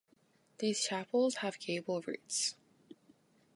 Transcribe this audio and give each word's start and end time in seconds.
These 0.57 0.83
chapels 0.83 1.35
have 1.41 1.59
gable 1.59 2.01
roofs. 2.01 2.55